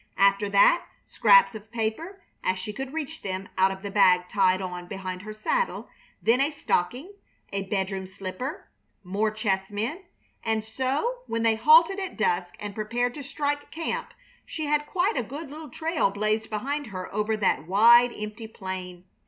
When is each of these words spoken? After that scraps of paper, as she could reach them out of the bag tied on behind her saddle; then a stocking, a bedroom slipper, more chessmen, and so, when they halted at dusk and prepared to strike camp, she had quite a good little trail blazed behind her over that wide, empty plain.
After 0.17 0.49
that 0.49 0.83
scraps 1.05 1.53
of 1.53 1.71
paper, 1.71 2.23
as 2.43 2.57
she 2.57 2.73
could 2.73 2.91
reach 2.91 3.21
them 3.21 3.47
out 3.55 3.69
of 3.69 3.83
the 3.83 3.91
bag 3.91 4.27
tied 4.29 4.59
on 4.59 4.87
behind 4.87 5.21
her 5.21 5.31
saddle; 5.31 5.89
then 6.23 6.41
a 6.41 6.49
stocking, 6.49 7.13
a 7.53 7.67
bedroom 7.67 8.07
slipper, 8.07 8.71
more 9.03 9.29
chessmen, 9.29 10.01
and 10.43 10.65
so, 10.65 11.17
when 11.27 11.43
they 11.43 11.53
halted 11.53 11.99
at 11.99 12.17
dusk 12.17 12.55
and 12.59 12.73
prepared 12.73 13.13
to 13.13 13.21
strike 13.21 13.69
camp, 13.69 14.15
she 14.43 14.65
had 14.65 14.87
quite 14.87 15.15
a 15.17 15.21
good 15.23 15.51
little 15.51 15.69
trail 15.69 16.09
blazed 16.09 16.49
behind 16.49 16.87
her 16.87 17.13
over 17.13 17.37
that 17.37 17.67
wide, 17.67 18.11
empty 18.11 18.47
plain. 18.47 19.03